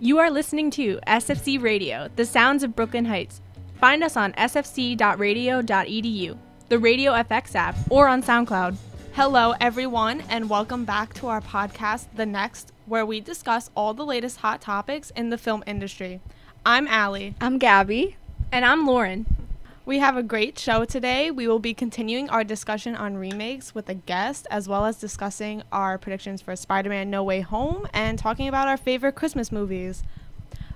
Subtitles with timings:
[0.00, 3.40] You are listening to SFC Radio, the sounds of Brooklyn Heights.
[3.80, 8.76] Find us on sfc.radio.edu, the Radio FX app, or on SoundCloud.
[9.14, 14.06] Hello, everyone, and welcome back to our podcast, The Next, where we discuss all the
[14.06, 16.20] latest hot topics in the film industry.
[16.64, 17.34] I'm Allie.
[17.40, 18.14] I'm Gabby.
[18.52, 19.26] And I'm Lauren.
[19.88, 21.30] We have a great show today.
[21.30, 25.62] We will be continuing our discussion on remakes with a guest, as well as discussing
[25.72, 30.02] our predictions for Spider Man No Way Home and talking about our favorite Christmas movies.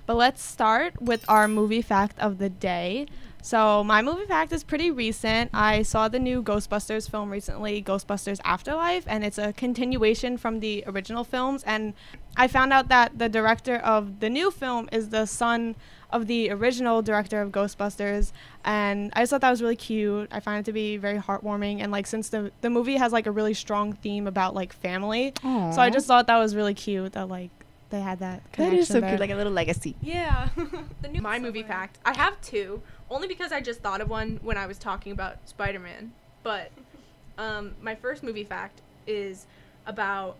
[0.07, 3.05] But let's start with our movie fact of the day.
[3.43, 5.51] So, my movie fact is pretty recent.
[5.53, 10.81] I saw the new Ghostbusters film recently, Ghostbusters Afterlife, and it's a continuation from the
[10.87, 11.61] original films.
[11.63, 11.93] And
[12.37, 15.75] I found out that the director of the new film is the son
[16.09, 18.31] of the original director of Ghostbusters,
[18.63, 20.29] and I just thought that was really cute.
[20.31, 23.27] I find it to be very heartwarming, and like since the the movie has like
[23.27, 25.75] a really strong theme about like family, Aww.
[25.75, 27.51] so I just thought that was really cute that like
[27.89, 28.41] they had that.
[28.53, 29.17] that is so connection cute, there.
[29.19, 29.95] like a little legacy.
[30.01, 30.49] Yeah.
[31.03, 31.99] the new My movie fact.
[32.03, 32.81] I have two,
[33.13, 36.11] only because I just thought of one when I was talking about Spider Man.
[36.41, 36.71] But
[37.37, 39.45] um, my first movie fact is
[39.85, 40.37] about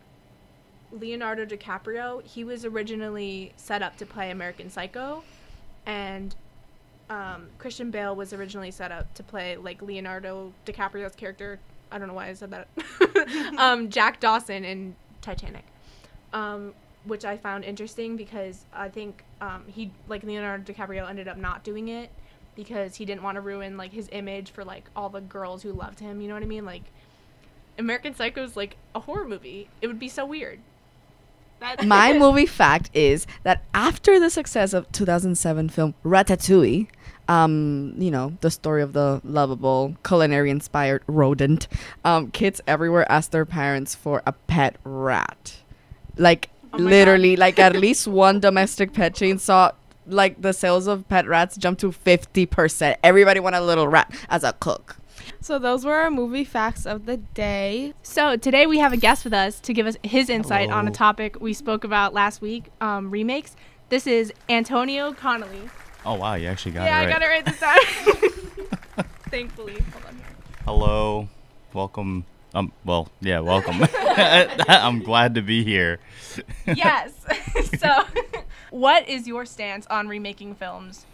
[0.91, 2.23] Leonardo DiCaprio.
[2.23, 5.23] He was originally set up to play American Psycho,
[5.85, 6.35] and
[7.09, 11.59] um, Christian Bale was originally set up to play like Leonardo DiCaprio's character.
[11.91, 12.67] I don't know why I said that.
[13.57, 15.65] um, Jack Dawson in Titanic,
[16.33, 16.73] um,
[17.05, 21.63] which I found interesting because I think um, he like Leonardo DiCaprio ended up not
[21.63, 22.09] doing it
[22.55, 25.71] because he didn't want to ruin like his image for like all the girls who
[25.71, 26.21] loved him.
[26.21, 26.65] You know what I mean?
[26.65, 26.83] Like
[27.77, 29.69] American Psycho is like a horror movie.
[29.81, 30.59] It would be so weird.
[31.59, 36.87] That- My movie fact is that after the success of 2007 film Ratatouille,
[37.27, 41.67] um, you know, the story of the lovable culinary inspired rodent,
[42.03, 45.55] um, kids everywhere ask their parents for a pet rat.
[46.17, 49.71] Like Oh my literally, like at least one domestic pet chain saw
[50.05, 52.95] like the sales of pet rats jumped to 50%.
[53.03, 54.97] Everybody want a little rat as a cook.
[55.39, 57.93] So those were our movie facts of the day.
[58.01, 60.91] So today we have a guest with us to give us his insight on a
[60.91, 63.55] topic we spoke about last week, um, remakes.
[63.89, 65.69] This is Antonio Connolly.
[66.05, 67.07] Oh wow, you actually got yeah, it right.
[67.07, 69.05] I got it right this time.
[69.29, 69.73] Thankfully.
[69.93, 70.21] Hold on.
[70.65, 71.29] Hello,
[71.73, 72.25] welcome.
[72.53, 73.81] Um, well, yeah, welcome.
[74.67, 75.99] I'm glad to be here.
[76.67, 77.13] Yes.
[77.79, 78.03] so,
[78.73, 81.05] what is your stance on remaking films?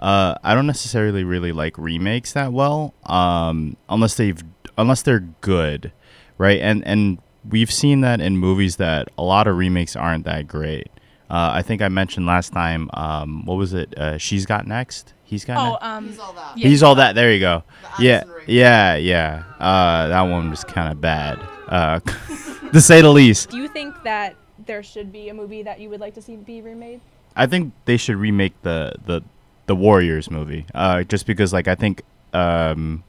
[0.00, 4.42] Uh, I don't necessarily really like remakes that well, um, unless they've
[4.76, 5.92] unless they're good,
[6.36, 6.60] right?
[6.60, 7.18] And and
[7.48, 10.88] we've seen that in movies that a lot of remakes aren't that great.
[11.30, 12.90] Uh, I think I mentioned last time.
[12.92, 13.96] Um, what was it?
[13.98, 15.14] Uh, She's got next.
[15.24, 15.56] He's got.
[15.58, 15.72] Oh,
[16.04, 16.18] next?
[16.20, 16.58] um, all that.
[16.58, 16.68] yeah.
[16.68, 17.14] He's all that.
[17.14, 17.62] There you go.
[17.98, 19.42] The Yeah, yeah, yeah.
[19.58, 21.38] Uh, that one was kind of bad,
[21.68, 22.00] uh,
[22.72, 23.50] to say the least.
[23.50, 26.36] do you think that there should be a movie that you would like to see
[26.36, 27.00] be remade?
[27.34, 29.22] I think they should remake the the
[29.66, 30.66] the Warriors movie.
[30.74, 33.04] Uh, just because, like, I think um,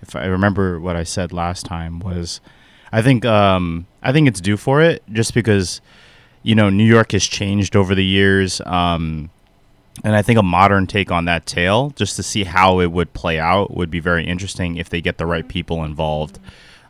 [0.00, 2.40] if I remember what I said last time was,
[2.92, 5.02] I think um, I think it's due for it.
[5.12, 5.80] Just because,
[6.42, 8.60] you know, New York has changed over the years.
[8.66, 9.30] Um,
[10.04, 13.12] and I think a modern take on that tale, just to see how it would
[13.12, 16.38] play out, would be very interesting if they get the right people involved.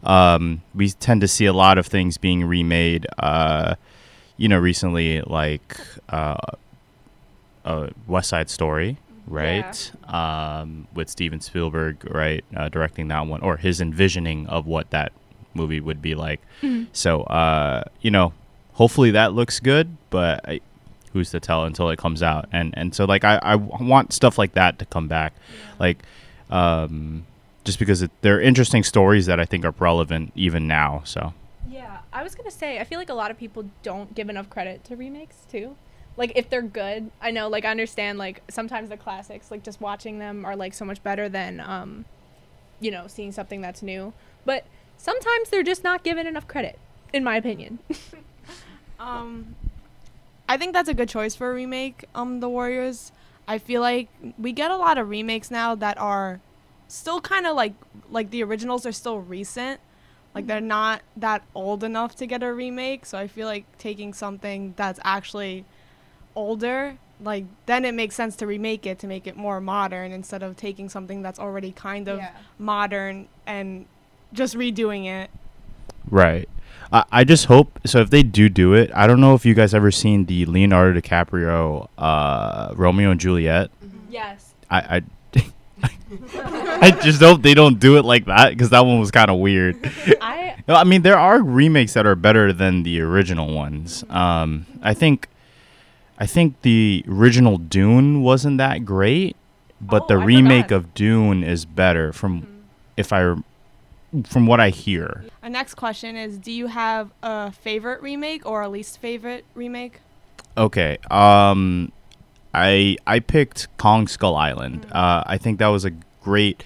[0.04, 3.06] Um, we tend to see a lot of things being remade.
[3.18, 3.74] Uh,
[4.36, 5.76] you know, recently, like
[6.08, 6.36] uh,
[7.64, 9.92] uh, West Side Story, right?
[10.08, 15.12] Um, with Steven Spielberg, right, uh, directing that one, or his envisioning of what that
[15.54, 16.40] movie would be like.
[16.92, 18.32] So, uh, you know,
[18.74, 20.60] hopefully that looks good, but I,
[21.12, 22.48] who's to tell until it comes out?
[22.52, 25.34] And and so, like, I, I want stuff like that to come back,
[25.78, 25.98] like.
[26.50, 27.24] Um,
[27.64, 31.02] just because it, they're interesting stories that I think are relevant even now.
[31.04, 31.32] So
[31.68, 34.50] Yeah, I was gonna say I feel like a lot of people don't give enough
[34.50, 35.76] credit to remakes too.
[36.16, 39.80] Like if they're good, I know like I understand like sometimes the classics like just
[39.80, 42.04] watching them are like so much better than um,
[42.80, 44.12] you know, seeing something that's new.
[44.44, 44.64] But
[44.98, 46.78] sometimes they're just not given enough credit,
[47.12, 47.78] in my opinion.
[49.02, 49.56] Um,
[50.48, 52.04] I think that's a good choice for a remake.
[52.14, 53.10] Um, The Warriors.
[53.48, 54.08] I feel like
[54.38, 56.40] we get a lot of remakes now that are
[56.86, 57.74] still kind of like
[58.10, 59.80] like the originals are still recent.
[60.34, 63.04] Like they're not that old enough to get a remake.
[63.06, 65.64] So I feel like taking something that's actually
[66.34, 70.42] older, like then it makes sense to remake it to make it more modern instead
[70.42, 72.30] of taking something that's already kind of Yeah.
[72.58, 73.86] modern and
[74.32, 75.30] just redoing it.
[76.10, 76.48] Right.
[76.92, 78.00] I, I just hope so.
[78.00, 80.98] If they do do it, I don't know if you guys ever seen the Leonardo
[81.00, 83.70] DiCaprio uh, Romeo and Juliet.
[83.84, 83.98] Mm-hmm.
[84.10, 84.54] yes.
[84.70, 85.02] I I,
[85.82, 89.38] I just hope they don't do it like that because that one was kind of
[89.38, 89.76] weird.
[90.20, 94.04] I I mean, there are remakes that are better than the original ones.
[94.10, 95.28] Um, I think
[96.18, 99.36] I think the original Dune wasn't that great,
[99.80, 100.76] but Oh, the I remake forgot.
[100.76, 102.52] of Dune is better from Mm-hmm.
[102.96, 103.34] if I
[104.26, 105.24] from what I hear.
[105.42, 110.00] Our next question is Do you have a favorite remake or a least favorite remake?
[110.56, 110.98] Okay.
[111.10, 111.90] Um
[112.54, 114.86] I I picked Kong Skull Island.
[114.92, 116.62] Uh I think that was a great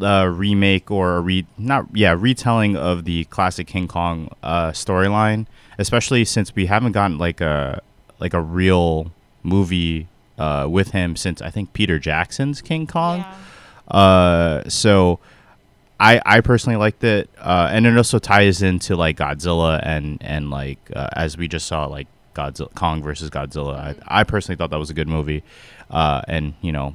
[0.00, 5.46] uh, remake or a re not yeah retelling of the classic King Kong uh, storyline,
[5.78, 7.82] especially since we haven't gotten like a
[8.20, 9.12] like a real
[9.42, 10.08] movie
[10.38, 13.24] uh, with him since I think Peter Jackson's King Kong.
[13.88, 15.18] Uh, so
[15.98, 20.50] I I personally liked it, uh, and it also ties into like Godzilla and and
[20.50, 22.06] like uh, as we just saw like
[22.38, 23.74] Godzilla Kong versus Godzilla.
[23.76, 25.42] I, I personally thought that was a good movie,
[25.90, 26.94] uh, and you know.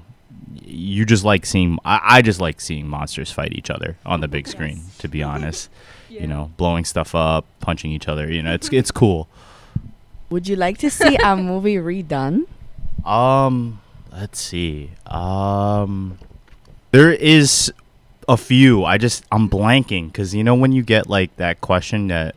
[0.66, 1.80] You just like seeing.
[1.86, 4.82] I, I just like seeing monsters fight each other on the big screen.
[5.00, 5.70] To be honest,
[6.10, 8.32] you know, blowing stuff up, punching each other.
[8.32, 9.28] You know, it's it's cool.
[10.30, 12.46] Would you like to see a movie redone?
[13.06, 13.82] Um,
[14.12, 14.92] let's see.
[15.08, 16.18] Um,
[16.92, 17.72] there is
[18.28, 18.84] a few.
[18.84, 22.36] I just I'm blanking because you know when you get like that question that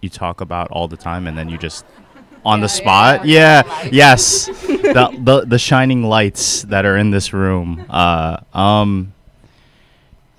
[0.00, 1.84] you talk about all the time and then you just
[2.46, 3.26] on the spot.
[3.26, 3.62] Yeah.
[3.92, 4.46] Yes.
[4.66, 7.84] the, the the shining lights that are in this room.
[7.90, 8.38] Uh.
[8.54, 9.12] Um.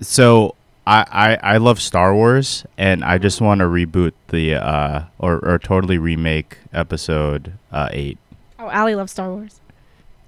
[0.00, 0.54] So.
[0.90, 5.38] I, I, I love Star Wars and I just want to reboot the uh or,
[5.44, 8.16] or totally remake episode uh, eight
[8.58, 9.60] Oh, Allie loves Star Wars.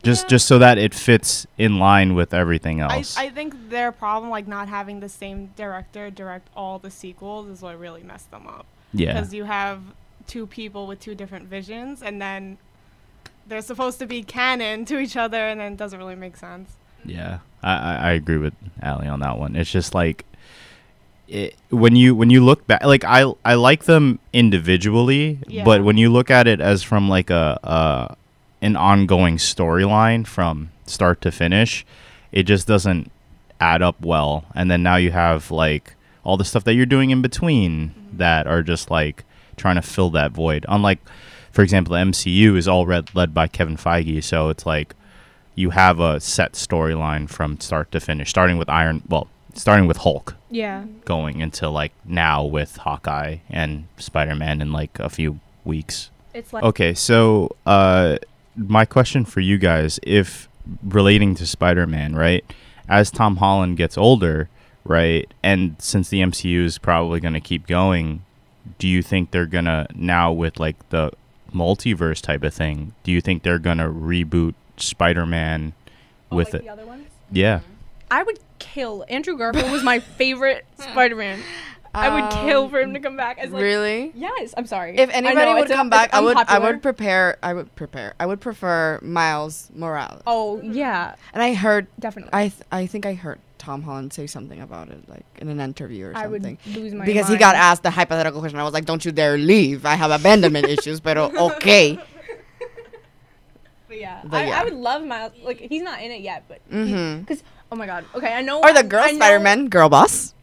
[0.02, 2.92] just just so that it fits in line with everything else.
[2.92, 3.16] I, else.
[3.16, 7.62] I think their problem, like not having the same director direct all the sequels, is
[7.62, 8.66] what really messed them up.
[8.92, 9.80] yeah, Because you have
[10.30, 12.56] two people with two different visions, and then
[13.46, 16.76] they're supposed to be canon to each other, and then it doesn't really make sense.
[17.04, 19.56] yeah, I, I agree with Allie on that one.
[19.56, 20.24] It's just like
[21.28, 25.64] it, when you when you look back, like I I like them individually, Yeah.
[25.64, 28.14] but when you look at it as from like a uh
[28.62, 31.84] an ongoing storyline from start to finish,
[32.32, 33.10] it just doesn't
[33.60, 34.44] add up well.
[34.54, 35.94] And then now you have like
[36.24, 39.24] all the stuff that you're doing in between that are just like
[39.60, 40.64] trying to fill that void.
[40.68, 40.98] Unlike,
[41.52, 44.94] for example, the MCU is all read, led by Kevin Feige, so it's like
[45.54, 49.98] you have a set storyline from start to finish, starting with Iron, well, starting with
[49.98, 50.84] Hulk, Yeah.
[51.04, 56.10] going into like now with Hawkeye and Spider Man in like a few weeks.
[56.32, 58.16] It's like Okay, so uh,
[58.56, 60.48] my question for you guys, if
[60.84, 62.44] relating to Spider-Man, right?
[62.88, 64.48] As Tom Holland gets older,
[64.84, 68.22] right, and since the MCU is probably going to keep going,
[68.78, 71.12] do you think they're gonna now with like the
[71.54, 72.94] multiverse type of thing?
[73.02, 75.72] Do you think they're gonna reboot Spider-Man
[76.30, 76.64] oh, with like it?
[76.64, 77.08] the other ones.
[77.30, 77.66] Yeah, mm-hmm.
[78.10, 81.40] I would kill Andrew Garfield was my favorite Spider-Man.
[81.92, 84.12] I would um, kill for him to come back as like really?
[84.14, 84.96] Yes, I'm sorry.
[84.96, 86.36] If anybody know, would it's a- come back, I would.
[86.36, 87.36] I would prepare.
[87.42, 88.14] I would prepare.
[88.20, 90.22] I would prefer Miles Morales.
[90.26, 91.88] Oh yeah, And I heard.
[91.98, 92.30] definitely.
[92.32, 92.48] I.
[92.48, 96.06] Th- I think I heard Tom Holland say something about it, like in an interview
[96.06, 96.58] or I would something.
[96.74, 98.58] lose my because he got asked the hypothetical question.
[98.58, 99.84] I was like, "Don't you dare leave!
[99.84, 101.98] I have abandonment issues." But okay.
[103.88, 104.60] But yeah, But I, yeah.
[104.60, 105.32] I would love Miles.
[105.42, 108.04] Like he's not in it yet, but mm-hmm because oh my god.
[108.14, 108.60] Okay, I know.
[108.62, 110.34] Or the I- girl Spider-Man, girl boss.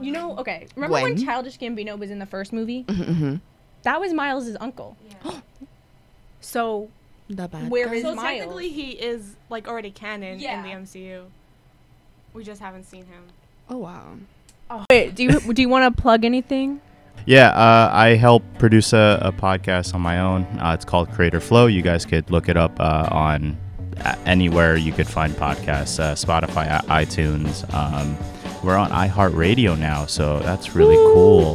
[0.00, 0.66] You know, okay.
[0.74, 1.24] Remember when Gwen?
[1.26, 2.84] Childish Gambino was in the first movie?
[2.84, 3.36] Mm-hmm.
[3.82, 4.96] That was Miles' uncle.
[6.40, 6.88] so
[7.28, 7.94] The bad Where guy.
[7.94, 8.28] is So Miles.
[8.38, 10.58] technically, he is like already canon Yeah.
[10.58, 11.24] in the MCU.
[12.36, 13.22] We just haven't seen him.
[13.70, 14.04] Oh wow.
[14.90, 16.80] wait, do you do you want to plug anything?
[17.24, 17.48] yeah.
[17.48, 20.42] Uh, I help produce a, a podcast on my own.
[20.60, 21.66] Uh, it's called Creator Flow.
[21.66, 23.56] You guys could look it up uh, on
[24.26, 27.64] anywhere you could find podcasts, uh, Spotify, i- iTunes.
[27.74, 28.16] Um,
[28.62, 31.54] we're on iHeartRadio now, so that's really cool.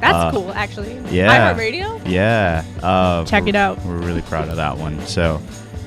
[0.00, 0.94] That's Uh, cool, actually.
[1.10, 1.52] yeah.
[1.52, 2.00] iHeartRadio.
[2.08, 2.64] Yeah.
[2.82, 3.84] Uh, Check it out.
[3.84, 5.00] We're really proud of that one.
[5.06, 5.40] So,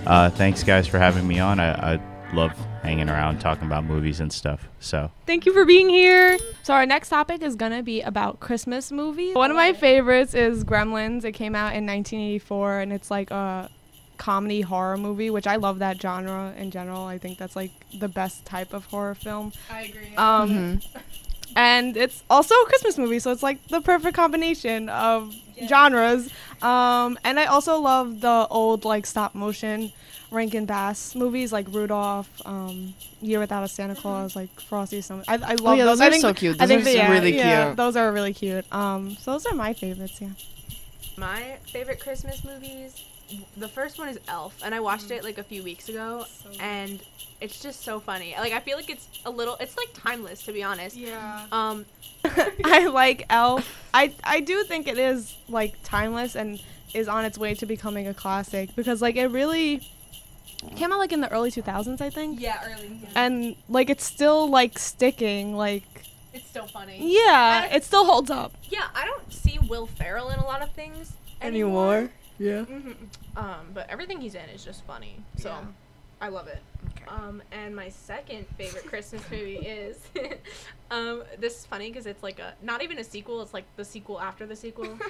[0.06, 1.60] uh, thanks guys for having me on.
[1.60, 2.00] I, I
[2.34, 4.68] love hanging around talking about movies and stuff.
[4.80, 6.38] So, Thank you for being here.
[6.64, 9.36] So our next topic is gonna be about Christmas movies.
[9.36, 11.24] One of my favorites is Gremlins.
[11.24, 13.70] It came out in 1984, and it's like a
[14.18, 17.06] comedy horror movie, which I love that genre in general.
[17.06, 19.54] I think that's like the best type of horror film.
[19.70, 20.16] I agree.
[20.18, 20.82] Um, Mhm.
[21.56, 25.34] and it's also a Christmas movie, so it's like the perfect combination of
[25.68, 26.30] genres.
[26.62, 29.92] Um, and I also love the old like stop motion
[30.32, 35.02] Rankin Bass movies like Rudolph, um, Year Without a Santa Claus, like Frosty.
[35.02, 36.00] Some I, I love Oh yeah, those.
[36.00, 36.62] those are think so cute.
[36.62, 37.78] I Those think are that- so yeah, really yeah, cute.
[37.78, 38.66] Those are really cute.
[38.74, 40.20] Um, so those are my favorites.
[40.22, 40.30] Yeah.
[41.18, 43.04] My favorite Christmas movies.
[43.58, 46.26] The first one is Elf, and I watched it like a few weeks ago,
[46.60, 47.00] and
[47.42, 48.34] it's just so funny.
[48.38, 50.96] Like I feel like it's a little, it's like timeless to be honest.
[50.96, 51.46] Yeah.
[51.52, 51.86] Um,
[52.66, 53.88] I like Elf.
[53.94, 56.60] I I do think it is like timeless and
[56.94, 59.88] is on its way to becoming a classic because like it really
[60.76, 62.40] came out like in the early 2000s, I think.
[62.40, 63.00] Yeah, early.
[63.16, 65.84] And like it's still like sticking like
[66.34, 66.98] it's still funny.
[67.16, 68.54] yeah, it still holds up.
[68.70, 72.10] Yeah, I don't see Will Ferrell in a lot of things Anymore?
[72.38, 72.64] Yeah.
[72.64, 72.92] hmm
[73.36, 75.16] Um, but everything he's in is just funny.
[75.38, 75.62] So Yeah.
[76.22, 76.62] I love it.
[77.08, 77.16] Okay.
[77.16, 79.98] Um, and my second favorite Christmas movie is,
[80.92, 83.42] um, this is funny because it's like a not even a sequel.
[83.42, 84.98] It's like the sequel after the sequel.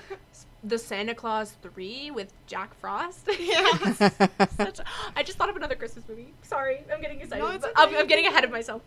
[0.62, 3.30] The Santa Claus Three with Jack Frost.
[3.40, 3.66] Yeah.
[3.94, 6.34] Such a- I just thought of another Christmas movie.
[6.44, 7.42] Sorry, I'm getting excited.
[7.42, 7.96] No, it's but I'm.
[7.96, 8.82] I'm getting ahead of myself.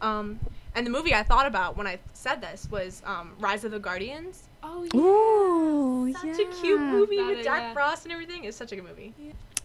[0.00, 0.38] Um,
[0.76, 3.80] and the movie I thought about when I said this was um, Rise of the
[3.80, 4.44] Guardians.
[4.62, 7.72] Oh Ooh, Such a cute movie That with is- Jack yeah.
[7.72, 8.44] Frost and everything.
[8.44, 9.12] It's such a good movie.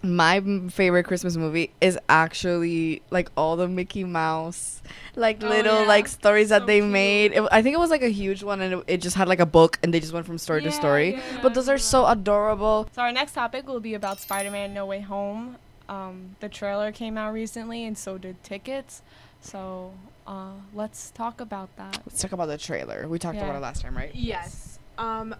[0.02, 0.40] My
[0.70, 4.82] favorite Christmas movie is actually like all the Mickey Mouse,
[5.16, 5.88] like Oh, little yeah.
[5.88, 6.90] like stories that they cute.
[6.92, 7.34] made.
[7.34, 9.42] It, I think it was like a huge one, and it, it just had like
[9.42, 11.16] a book, and they just went from story to story.
[11.16, 12.88] yeah, But those are so adorable.
[12.96, 15.58] So our next topic will be about Spider-Man: No Way Home.
[15.90, 19.02] Um, the trailer came out recently, and so did tickets.
[19.42, 19.92] So
[20.26, 22.02] uh, let's talk about that.
[22.06, 23.06] Let's talk about the trailer.
[23.08, 23.46] We talked Yeah.
[23.46, 24.16] about it last time, right?
[24.16, 24.80] Yes.
[24.98, 25.36] Um,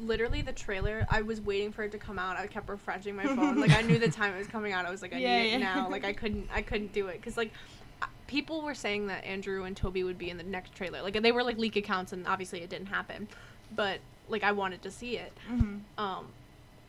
[0.00, 1.06] literally the trailer.
[1.10, 2.36] I was waiting for it to come out.
[2.36, 3.60] I kept refreshing my phone.
[3.60, 4.86] like I knew the time it was coming out.
[4.86, 5.88] I was like, I Yeah, need it now.
[5.88, 6.48] Like I couldn't.
[6.52, 7.52] I couldn't do it because like.
[8.26, 11.02] People were saying that Andrew and Tobey would be in the next trailer.
[11.02, 13.28] Like they were like leak accounts, and obviously it didn't happen.
[13.76, 15.30] But like I wanted to see it.
[15.50, 16.02] Mm-hmm.
[16.02, 16.26] Um,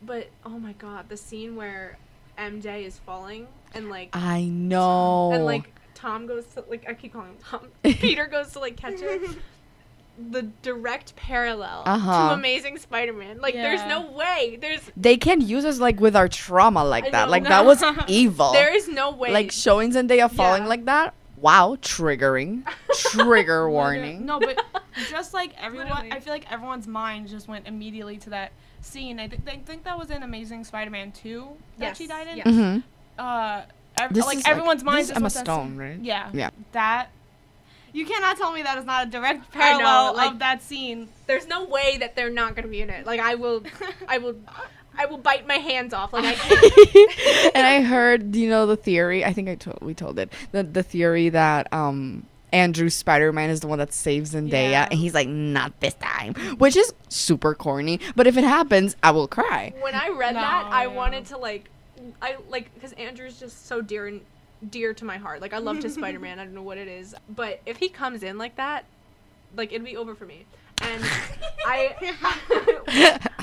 [0.01, 1.97] but oh my god, the scene where
[2.37, 5.33] MJ is falling and like I know.
[5.33, 7.67] and like Tom goes to like I keep calling him Tom.
[7.83, 9.37] Peter goes to like catch it.
[10.31, 12.29] The direct parallel Uh-huh.
[12.29, 13.39] to Amazing Spider-Man.
[13.41, 14.57] Like, there's no way.
[14.61, 17.25] There's they can't use us like with our trauma like I that.
[17.25, 17.31] know.
[17.31, 18.53] Like that was evil.
[18.53, 19.31] there is no way.
[19.31, 20.69] like showing Zendaya falling Yeah.
[20.69, 21.13] like that.
[21.37, 22.63] Wow, triggering.
[23.11, 24.25] Trigger warning.
[24.25, 24.57] No, but
[25.09, 26.11] just like everyone, Literally.
[26.13, 29.19] I feel like everyone's mind just went immediately to that scene.
[29.19, 31.47] I think I think that was in Amazing Spider-Man 2
[31.79, 32.37] that Yes, she died in.
[32.37, 32.47] yes.
[32.47, 32.83] Mhm.
[33.19, 33.61] Uh,
[33.97, 35.99] ev- This like is, everyone's this mind is just Emma went to that Stone, right?
[36.01, 36.29] Yeah.
[36.33, 36.49] Yeah.
[36.71, 37.09] That.
[37.95, 40.61] You cannot tell me that is not a direct I know, parallel like- of that
[40.61, 41.07] scene.
[41.27, 43.05] there's no way that they're not gonna be in it.
[43.05, 43.63] Like I will,
[44.07, 44.35] I will,
[44.97, 46.11] I will bite my hands off.
[46.11, 47.55] Like I can't.
[47.55, 49.23] and I heard, you know, the theory.
[49.23, 50.31] I think I told we told it.
[50.51, 54.87] The the theory that um Andrew Spider Man is the one that saves Zendaya, Yeah.
[54.91, 57.99] and he's like, not this time, which is super corny.
[58.15, 59.73] But if it happens, I will cry.
[59.81, 60.87] when I read No, that, I yeah.
[60.87, 61.69] wanted to like,
[62.21, 64.21] I like because Andrew's just so dear and
[64.69, 65.41] dear to my heart.
[65.41, 66.39] Like I loved his Spider Man.
[66.39, 68.85] I don't know what it is, but if he comes in like that,
[69.55, 70.45] like it'd be over for me.
[70.81, 71.03] And
[71.65, 71.95] I,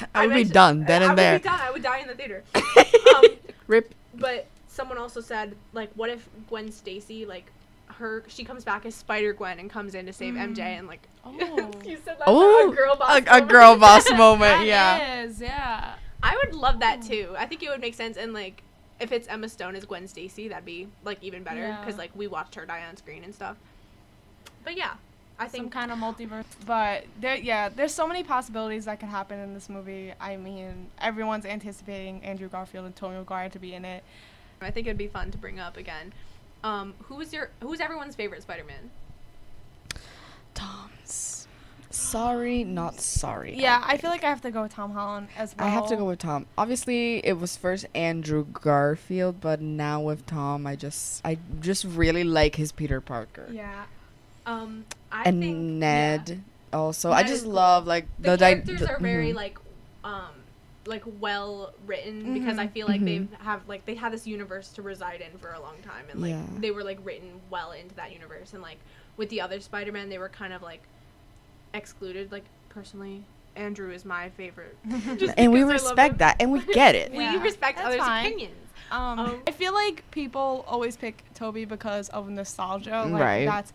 [0.14, 1.32] I would be done then I and there.
[1.34, 1.60] would be done.
[1.60, 2.44] I would die in the theater.
[2.54, 3.24] um,
[3.66, 3.94] Rip.
[4.14, 7.46] but someone also said like, what if Gwen Stacy like
[7.86, 11.06] her she comes back as Spider Gwen and comes in to save MJ and like
[11.24, 11.70] Oh.
[11.84, 13.22] you said that's Oh, a girl boss.
[13.26, 14.40] a, a girl boss moment.
[14.40, 15.22] That yeah.
[15.22, 15.94] is, yeah.
[16.22, 17.34] I would love that too.
[17.38, 18.62] I think it would make sense and like
[19.02, 21.80] if it's Emma Stone as Gwen Stacy, that'd be like even better Yeah.
[21.80, 23.56] because like we watched her die on screen and stuff.
[24.64, 24.94] But yeah,
[25.38, 26.44] I Some think kind of multiverse.
[26.64, 30.12] But there, yeah, there's so many possibilities that could happen in this movie.
[30.20, 34.04] I mean, everyone's anticipating Andrew Garfield and Tony Maguire to be in it.
[34.60, 36.12] I think it'd be fun to bring up again.
[36.62, 38.90] Um, who is your who's everyone's favorite Spider-Man?
[40.54, 41.41] Tom's.
[41.94, 43.54] Sorry, not sorry.
[43.56, 45.66] Yeah, I feel like I have to go with Tom Holland as well.
[45.66, 46.46] I have to go with Tom.
[46.56, 52.24] Obviously, it was first Andrew Garfield, but now with Tom, I just I just really
[52.24, 53.46] like his Peter Parker.
[53.50, 53.84] Yeah.
[54.46, 56.76] Um, I and think Ned yeah.
[56.78, 57.10] also.
[57.10, 59.36] Ned I just love like the, the, di- the- are very mhm.
[59.36, 59.58] like
[60.04, 60.30] um
[60.86, 63.28] like well written because I feel like Mhm.
[63.30, 66.20] they have like they had this universe to reside in for a long time and
[66.20, 66.42] like Yeah.
[66.58, 68.78] they were like written well into that universe and like
[69.16, 70.82] with the other Spider-Man they were kind of like
[71.74, 73.22] excluded like personally
[73.56, 77.12] Andrew is my favorite and we because I love respect that and we get it.
[77.12, 78.26] we respect that's others fine.
[78.26, 78.56] opinions
[78.90, 83.04] Um, Um, I feel like people always pick Tobey because of nostalgia.
[83.08, 83.44] Like Right.
[83.46, 83.72] That's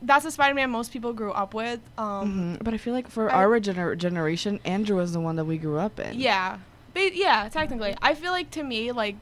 [0.00, 1.80] that's the Spider-Man most people grew up with.
[1.98, 2.64] Um, Mhm.
[2.64, 5.58] But I feel like for I- our gener- generation, Andrew is the one that we
[5.58, 6.18] grew up in.
[6.18, 6.58] Yeah,
[6.94, 9.16] but yeah, technically, I feel like to me, like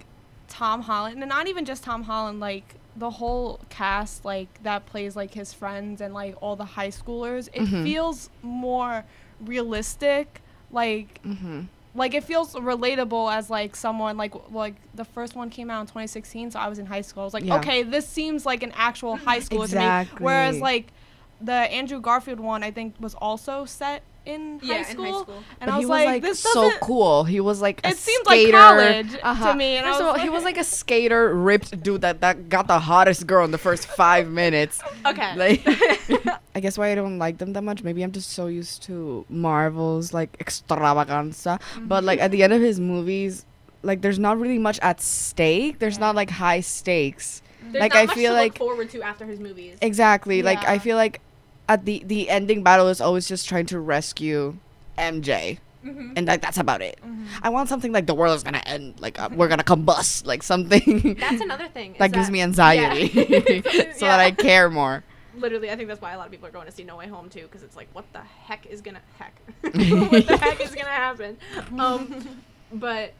[0.49, 5.15] Tom Holland, and not even just Tom Holland, like the whole cast, like that plays
[5.17, 7.49] like his friends and like all the high schoolers.
[7.53, 7.83] It Mhm.
[7.83, 9.05] feels more
[9.41, 11.62] realistic, like Mm-hmm.
[11.95, 15.87] like it feels relatable as like someone like like the first one came out in
[15.87, 17.57] 2016 so i was in high school i was like Yeah.
[17.59, 19.85] okay this seems like an actual high school to me
[20.25, 20.93] whereas like
[21.41, 25.23] the andrew garfield one i think was also set in yeah high in school, high
[25.23, 27.25] school and But i was, he was like, like, this so cool.
[27.25, 29.54] He was like a It seemed like college to Uh-huh.
[29.54, 32.21] me, and I First of was all, he was like a skater, ripped dude that
[32.21, 34.83] that got the hottest girl in the first five minutes.
[35.06, 35.62] okay Like,
[36.56, 37.83] I guess why I don't like them that much.
[37.83, 41.59] Maybe I'm just so used to Marvel's like extravaganza.
[41.85, 43.45] But like at the end of his movies,
[43.83, 45.78] like there's not really much at stake.
[45.78, 47.42] There's not like high stakes.
[47.61, 49.76] There's like not I much feel to like forward to after his movies.
[49.80, 50.42] exactly.
[50.42, 51.21] Like I feel like
[51.68, 54.56] at the the ending battle is always just trying to rescue
[54.99, 55.58] MJ.
[55.85, 56.14] Mhm.
[56.16, 56.99] And like that's about it.
[57.06, 57.26] Mhm.
[57.42, 60.42] I want something like the world is gonna end, like uh, we're gonna combust, like
[60.42, 61.92] something That's another thing.
[61.94, 62.44] is that gives me Yeah.
[62.44, 63.08] anxiety,
[63.94, 65.04] so that I care more.
[65.37, 67.08] Literally, I think that's why a lot of people are going to see No Way
[67.08, 69.35] Home too, because it's like, what the heck is gonna heck?
[69.62, 71.37] what the heck is gonna happen?
[71.78, 72.40] Um,
[72.73, 73.12] but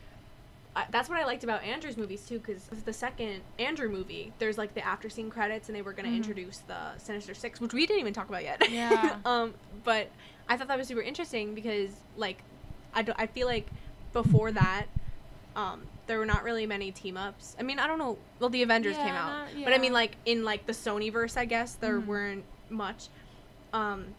[0.77, 4.59] I, that's what I liked about Andrew's movies too, because the second Andrew movie, there's
[4.59, 6.17] like the after scene credits, and they were gonna Mhm.
[6.17, 8.69] introduce the Sinister Six, which we didn't even talk about yet.
[8.69, 9.17] Yeah.
[9.25, 9.55] um,
[9.85, 10.09] but
[10.49, 12.43] I thought that was super interesting because like,
[12.95, 13.67] I do, I feel like
[14.13, 14.85] before that,
[15.57, 17.57] um, there were not really many team ups.
[17.59, 18.19] I mean, I don't know.
[18.39, 21.11] Well, the Avengers Yeah, came out, not- but I mean, like in like the Sony
[21.11, 22.07] verse, I guess there Mhm.
[22.07, 23.09] weren't much.
[23.73, 24.15] Um,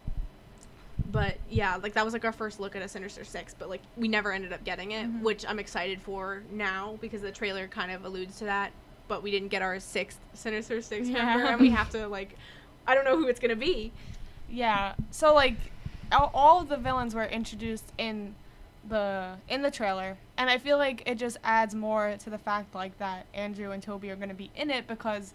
[1.06, 3.80] but yeah, like that was like our first look at a Sinister Six, but like
[3.96, 5.22] we never ended up getting it, Mhm.
[5.22, 8.72] which I'm excited for now because the trailer kind of alludes to that.
[9.08, 11.24] But we didn't get our sixth Sinister Six Yeah.
[11.24, 12.36] member, and we have to like,
[12.86, 13.92] I don't know who it's gonna be.
[14.50, 14.94] Yeah.
[15.10, 15.56] So like,
[16.12, 18.34] all, all of the villains were introduced in
[18.88, 22.74] the in the trailer, and I feel like it just adds more to the fact
[22.74, 25.32] like that Andrew and Tobey are gonna be in it because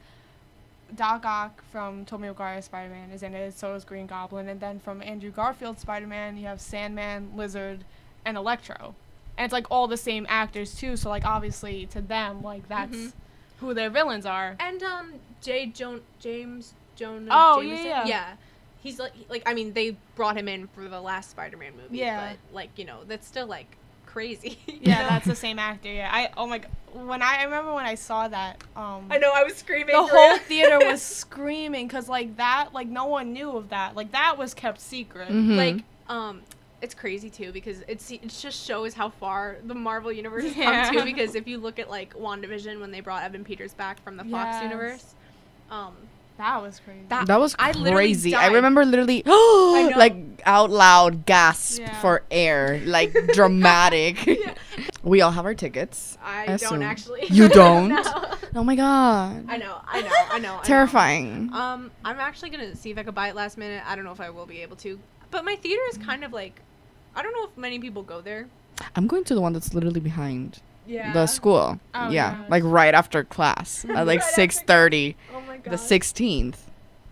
[0.95, 3.57] Doc Ock from Tobey Maguire's Spider-Man is in it.
[3.57, 7.83] So is Green Goblin, and then from Andrew Garfield's Spider-Man, you have Sandman, Lizard,
[8.25, 8.95] and Electro,
[9.38, 10.95] and it's like all the same actors too.
[10.95, 13.13] So like obviously to them like that's Mhm.
[13.59, 14.55] who their villains are.
[14.59, 15.65] And um, J.
[15.67, 17.29] Joan James Jonah.
[17.31, 18.05] Oh, yeah, yeah.
[18.05, 18.33] yeah.
[18.81, 21.97] He's like, like I mean, they brought him in for the last Spider-Man movie.
[21.97, 22.29] Yeah.
[22.31, 23.77] But like, you know, that's still like
[24.13, 24.58] crazy.
[24.82, 25.08] Yeah, know?
[25.10, 25.89] that's the same actor.
[25.91, 29.17] Yeah, I oh my god, when I, I remember when I saw that, um, I
[29.17, 29.32] know.
[29.34, 29.96] I was screaming.
[29.96, 33.96] the for whole theater was screaming because like that, like no one knew of that.
[33.96, 35.29] Like that was kept secret.
[35.29, 35.55] Mhm.
[35.58, 36.41] like um.
[36.82, 40.84] It's crazy too because it's it just shows how far the Marvel universe has Yeah.
[40.89, 41.03] come too.
[41.05, 44.25] Because if you look at like WandaVision when they brought Evan Peters back from the
[44.25, 44.63] Fox Yes.
[44.63, 45.15] universe,
[45.71, 45.93] um,
[46.38, 47.02] That was crazy.
[47.10, 48.34] That- That was I crazy.
[48.36, 48.56] I died.
[48.56, 49.91] remember literally, know.
[49.96, 50.15] like
[50.46, 52.02] out loud gasp Yeah.
[52.02, 54.26] for air, like dramatic.
[54.26, 54.56] Yeah.
[55.04, 56.17] We all have our tickets.
[56.24, 56.69] I assume.
[56.80, 57.26] don't actually.
[57.30, 57.89] You don't?
[57.89, 58.04] No.
[58.56, 59.46] Oh my god.
[59.50, 60.54] I know, I know, I know.
[60.54, 60.60] I know.
[60.63, 61.50] Terrifying.
[61.54, 63.82] Um, I'm actually gonna see if I could buy it last minute.
[63.84, 65.00] I don't know if I will be able to,
[65.32, 66.62] but my theater is kind of like,
[67.15, 68.48] I don't know if many people go there.
[68.96, 71.13] I'm going to the one that's literally behind Yeah.
[71.13, 71.80] the school.
[71.93, 72.50] Oh, yeah, gosh.
[72.50, 75.72] like right after class at like Right after 6:30, Oh my god.
[75.72, 76.56] the 16th.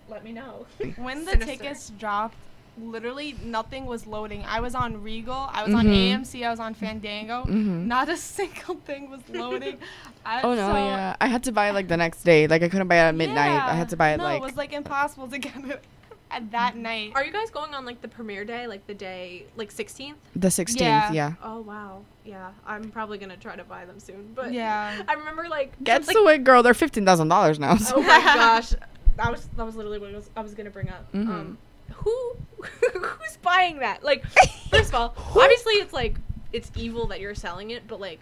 [0.10, 0.66] Let me know.
[0.98, 1.46] when the Sinister.
[1.58, 2.36] tickets dropped,
[2.82, 4.44] literally nothing was loading.
[4.48, 6.12] I was on Regal, I was on Mhm.
[6.24, 7.44] AMC, I was on Fandango.
[7.44, 7.86] Mhm.
[7.88, 9.78] Not a single thing was loading.
[10.26, 11.16] I, Oh no, so- yeah.
[11.22, 12.48] I had to buy it like the next day.
[12.48, 13.62] Like I couldn't buy it at midnight.
[13.62, 15.84] I had to buy it no, like it was like impossible to get it
[16.32, 17.12] at that night.
[17.15, 20.15] Are you guys going on like the premiere day, like the day, like 16th?
[20.36, 20.80] the 16th.
[20.80, 21.12] Yeah.
[21.12, 21.34] Yeah.
[21.44, 22.04] Oh wow.
[22.24, 24.32] Yeah, I'm probably gonna try to buy them soon.
[24.36, 25.02] But Yeah.
[25.08, 26.62] I remember like Get like, to it, girl.
[26.63, 27.76] They're fifteen thousand dollars now.
[27.78, 28.74] so- Oh my gosh,
[29.17, 31.12] that was that was literally what I was, I was gonna bring up.
[31.13, 31.28] Mhm.
[31.28, 31.58] Um,
[31.94, 32.36] who
[32.94, 34.04] who's buying that?
[34.04, 34.26] Like,
[34.70, 36.15] first of all, obviously it's like
[36.54, 38.20] it's evil that you're selling it, but like,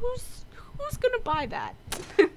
[0.00, 0.44] who's
[0.78, 1.74] who's gonna buy that?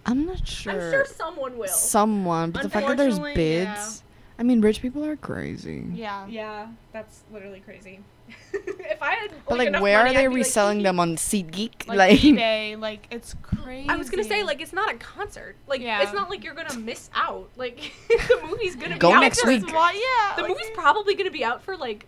[0.06, 0.72] I'm not sure.
[0.74, 1.68] I'm sure someone will.
[1.68, 3.64] Someone, but the fact that there's bids.
[3.66, 3.90] yeah.
[4.38, 5.86] I mean, rich people are crazy.
[5.94, 6.28] Yeah.
[6.28, 8.02] yeah, that's literally crazy.
[8.54, 11.16] if I had, But like, enough where money, are they I'd like, reselling them on
[11.16, 11.88] SeatGeek?
[11.88, 13.88] Like, Like, eBay, like it's crazy.
[13.88, 15.56] I was gonna say like it's not a concert.
[15.68, 16.02] Like Yeah.
[16.02, 17.50] it's not like you're gonna miss out.
[17.56, 19.72] Like the movie's gonna Go be out next for- week.
[19.72, 19.96] What?
[19.96, 20.36] Yeah.
[20.36, 22.08] The like, movie's probably gonna be out for like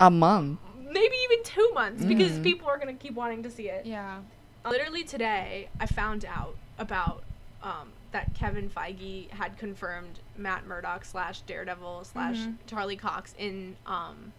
[0.00, 0.58] a month.
[0.78, 2.42] maybe even two months because Mhm.
[2.42, 3.86] people are gonna keep wanting to see it.
[3.86, 4.18] Yeah.
[4.68, 7.22] Literally today, I found out about
[7.62, 12.56] um, that Kevin Feige had confirmed Matt Murdock slash Daredevil slash Mhm.
[12.66, 14.32] Charlie Cox in um,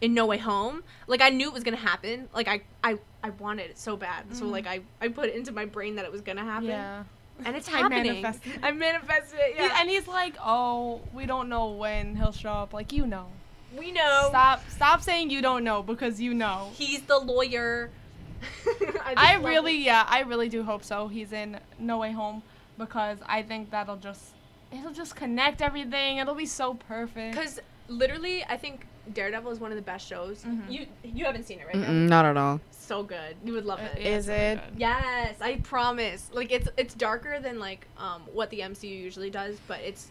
[0.00, 0.82] in No Way Home.
[1.06, 2.28] Like I knew it was gonna happen.
[2.34, 4.24] Like I I, I wanted it so bad.
[4.36, 4.50] So Mhm.
[4.50, 6.68] like I, I put it into my brain that it was gonna happen.
[6.68, 7.04] Yeah.
[7.44, 8.22] And it's I happening.
[8.22, 8.60] manifested it.
[8.62, 9.56] I manifested it.
[9.56, 9.76] He- Yeah.
[9.80, 12.72] And he's like, "Oh, we don't know when he'll show up.
[12.72, 13.26] Like you know.
[13.76, 14.26] we know.
[14.28, 14.62] Stop.
[14.70, 17.90] Stop saying you don't know because you know." He's the lawyer.
[19.04, 19.84] I, I really, it.
[19.84, 21.08] yeah, I really do hope so.
[21.08, 22.42] He's in No Way Home
[22.78, 24.32] because I think that'll just,
[24.72, 26.18] it'll just connect everything.
[26.18, 27.32] It'll be so perfect.
[27.34, 30.42] Because literally, I think Daredevil is one of the best shows.
[30.44, 30.70] Mhm.
[30.70, 31.76] You you haven't seen it right.
[31.76, 32.60] Mm-mm, not at all.
[32.72, 33.36] So good.
[33.44, 34.00] You would love it.
[34.00, 34.54] Yeah, Is it's really it?
[34.72, 34.80] good.
[34.80, 36.28] Yes, I promise.
[36.32, 40.10] Like it's it's darker than like um what the MCU usually does, but it's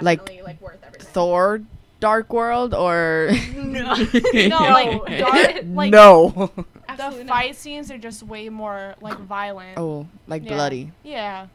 [0.00, 1.12] Like, definitely like, worth everything.
[1.12, 1.60] Thor,
[2.00, 3.94] Dark World, or No.
[4.34, 6.50] No, like dark, like no.
[6.56, 7.32] the Absolutely not.
[7.34, 9.78] fight scenes are just way more like violent.
[9.78, 10.48] oh, like Yeah.
[10.54, 10.92] bloody.
[11.02, 11.46] Yeah.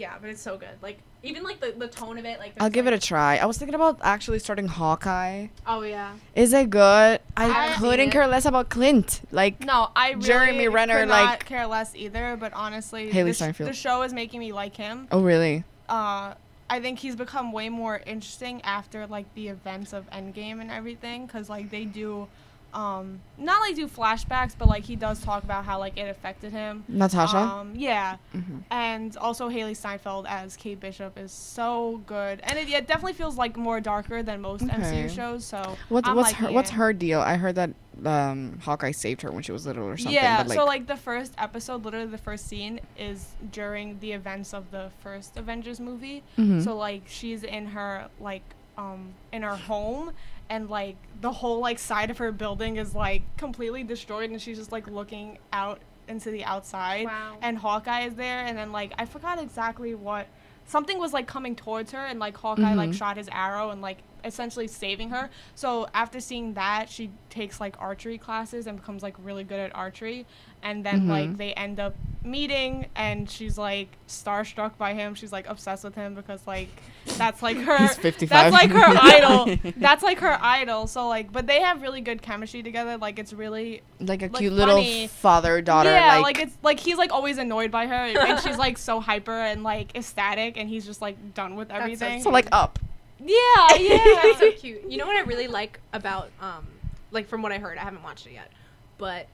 [0.00, 0.70] Yeah, but it's so good.
[0.80, 2.38] Like even like the, the tone of it.
[2.38, 3.36] Like I'll give it a try.
[3.36, 5.48] I was thinking about actually starting Hawkeye.
[5.66, 6.14] Oh yeah.
[6.34, 7.20] Is it good?
[7.36, 9.20] I, I- couldn't care less about Clint.
[9.30, 12.38] Like, No, I really Jeremy Renner, like- care less either.
[12.40, 13.68] But honestly, Hailee Steinfeld.
[13.68, 15.06] the show is making me like him.
[15.12, 15.64] oh really?
[15.86, 16.32] Uh,
[16.70, 21.28] I think he's become way more interesting after like the events of Endgame and everything,
[21.28, 22.26] cause like they do,
[22.72, 26.52] um, not like do flashbacks, but like he does talk about how like it affected
[26.52, 26.84] him.
[26.88, 27.36] Natasha.
[27.36, 32.68] Um, yeah, hmm and also Hailee Steinfeld as Kate Bishop is so good, and it,
[32.68, 34.72] it definitely feels like more darker than most Okay.
[34.74, 35.44] MCU shows.
[35.44, 37.20] So What's what's her what's her deal?
[37.20, 37.70] I heard that
[38.04, 40.14] um, Hawkeye saved her when she was little or something.
[40.14, 44.12] Yeah, but like, so like the first episode, literally the first scene is during the
[44.12, 46.22] events of the first Avengers movie.
[46.38, 46.62] Mhm.
[46.62, 48.42] So like she's in her like
[48.78, 50.12] um in her home
[50.50, 54.58] and like the whole like side of her building is like completely destroyed and she's
[54.58, 57.06] just like looking out into the outside.
[57.06, 57.36] Wow.
[57.40, 60.26] And Hawkeye is there and then like I forgot exactly what
[60.66, 62.94] something was like coming towards her and like Hawkeye like Mhm.
[62.94, 65.30] shot his arrow and like essentially saving her.
[65.54, 69.74] So after seeing that, she takes like archery classes and becomes like really good at
[69.74, 70.26] archery.
[70.62, 71.08] And then Mhm.
[71.08, 75.14] like they end up meeting and she's like starstruck by him.
[75.14, 76.68] She's like obsessed with him because like
[77.16, 78.28] that's like her He's 55.
[78.28, 79.72] that's like her idol.
[79.78, 80.86] That's like her idol.
[80.86, 82.98] So like but they have really good chemistry together.
[82.98, 85.90] Like it's really like a like, cute little father daughter.
[85.92, 89.00] yeah, like, like, it's like he's like always annoyed by her and she's like so
[89.00, 92.22] hyper and like ecstatic and he's just like done with so everything.
[92.22, 92.78] so like up.
[93.24, 94.38] Yeah, That's yeah.
[94.38, 94.90] so cute.
[94.90, 96.66] You know what I really like about um
[97.10, 98.50] like from what I heard, I haven't watched it yet,
[98.98, 99.26] but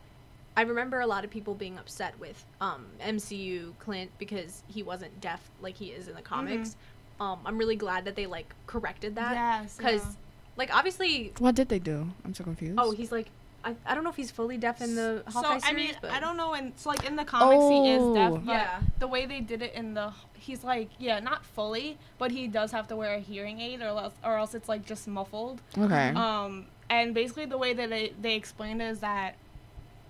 [0.57, 5.21] I remember a lot of people being upset with um MCU Clint because he wasn't
[5.21, 6.77] deaf like he is in the comics.
[7.21, 9.77] Um I'm really glad that they like corrected that yes.
[9.77, 10.13] cuz yeah.
[10.57, 12.11] like obviously What did they do?
[12.25, 12.79] I'm so confused.
[12.79, 13.29] oh, he's like
[13.67, 16.13] I, I don't know if he's fully deaf in the Hawkeye so I mean, but
[16.13, 16.55] I don't know.
[16.55, 18.37] And so like in the comics, he is deaf, Oh.
[18.39, 18.81] but Yeah.
[19.01, 22.71] the way they did it in the, he's like, yeah, not fully, but he does
[22.71, 25.61] have to wear a hearing aid, or else, or else it's like just muffled.
[25.77, 26.11] okay.
[26.11, 29.35] Um, and basically the way that they, they explained it is that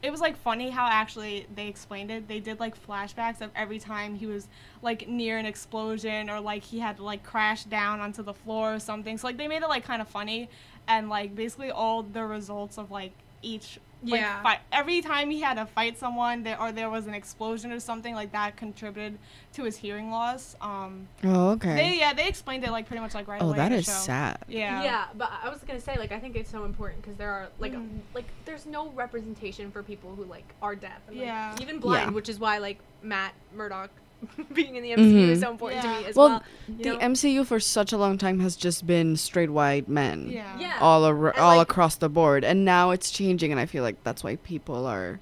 [0.03, 2.29] it was like funny how actually they explained it.
[2.29, 4.47] They did like flashbacks of every time he was
[4.83, 8.75] like near an explosion or like he had to like crash down onto the floor
[8.75, 9.17] or something.
[9.17, 10.51] So like they made it like kind of funny
[10.87, 14.43] and like basically all the results of like each like Yeah.
[14.43, 17.81] fight every time he had to fight someone there or there was an explosion or
[17.81, 19.19] something like that contributed
[19.55, 20.55] to his hearing loss.
[20.61, 21.75] Um oh, okay.
[21.75, 23.57] they yeah, they explained it like pretty much like right oh, away.
[23.57, 23.93] that in show.
[23.93, 24.39] sad.
[24.49, 24.83] Yeah.
[24.85, 27.49] Yeah, but I was gonna say like I think it's so important because there are
[27.59, 28.01] like Mhm.
[28.15, 31.01] like there's no representation for people who like are deaf.
[31.09, 31.57] And, like, Yeah.
[31.61, 32.15] even blind, Yeah.
[32.15, 33.91] which is why like Matt Murdock
[34.55, 35.43] being in the MCU is Mhm.
[35.43, 35.93] so important Yeah.
[35.95, 36.43] to me as Well, well.
[36.69, 36.99] The know?
[36.99, 40.29] MCU for such a long time has just been straight white men.
[40.31, 40.59] Yeah.
[40.59, 40.79] Yeah.
[40.81, 44.03] All ar- all like- across the board, and now it's changing, and I feel like
[44.05, 45.21] that's why people are,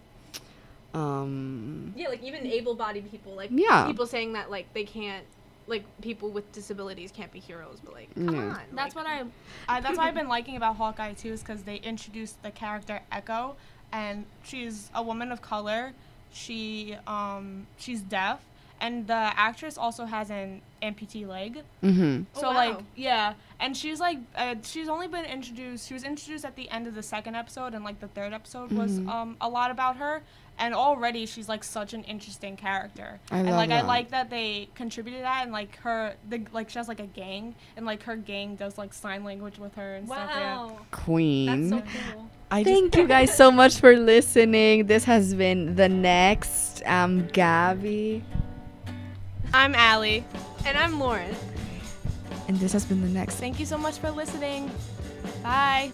[0.92, 3.86] um, yeah, like even able-bodied people, like Yeah.
[3.86, 5.24] people saying that like they can't,
[5.66, 8.40] like people with disabilities can't be heroes, but like come Yeah.
[8.42, 9.24] on, That's like, what I,
[9.68, 13.00] I that's what I've been liking about Hawkeye too, is because they introduced the character
[13.10, 13.56] Echo,
[13.92, 15.92] and she's a woman of color.
[16.32, 18.40] She um she's deaf,
[18.84, 21.52] and the actress also has an amputee leg.
[21.82, 22.22] mm-hmm.
[22.36, 22.54] Oh, So wow.
[22.62, 25.88] like yeah, and she's like uh, she's only been introduced.
[25.88, 28.68] She was introduced at the end of the second episode, and like the third episode
[28.72, 29.08] was Mhm.
[29.08, 30.14] um a lot about her.
[30.56, 33.18] And already she's like such an interesting character.
[33.32, 36.70] I and love like I like that they contributed that, and like her the like
[36.70, 39.90] she has like a gang, and like her gang does like sign language with her
[39.96, 40.30] and stuff.
[40.32, 40.56] Yeah.
[40.56, 41.70] wow, Queen.
[41.70, 42.30] that's so cool.
[42.52, 44.86] I thank you guys so much for listening.
[44.86, 46.82] This has been the next.
[46.86, 48.22] Um, Gabby,
[49.54, 50.24] I'm Allie.
[50.66, 51.32] And I'm Lauren.
[52.48, 53.36] and this has been the next.
[53.36, 54.68] Thank you so much for listening.
[55.44, 55.92] Bye.